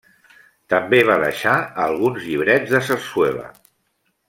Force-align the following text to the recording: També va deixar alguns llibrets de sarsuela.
També 0.73 1.01
va 1.09 1.17
deixar 1.23 1.53
alguns 1.85 2.25
llibrets 2.31 2.75
de 2.77 2.83
sarsuela. 2.91 3.45